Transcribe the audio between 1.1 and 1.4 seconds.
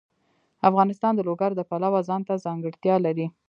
د